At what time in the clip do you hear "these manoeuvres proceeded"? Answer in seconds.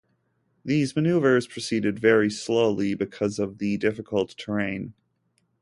0.65-1.99